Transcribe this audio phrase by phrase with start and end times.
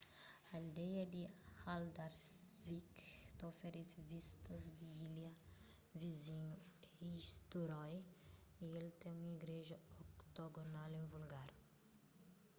[0.57, 1.23] aldeia di
[1.63, 2.91] haldarsvík
[3.37, 5.31] ta oferese vistas di ilha
[5.99, 6.53] vizinhu
[7.07, 7.93] eysturoy
[8.65, 9.77] y el ten un igreja
[10.21, 11.49] octogonal invulgar